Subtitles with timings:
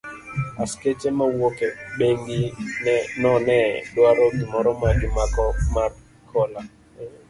[0.63, 2.41] Askeche mawuok e bengi
[3.21, 3.59] no ne
[3.93, 5.91] dwaro gimoro magimako mar
[6.31, 6.61] hola.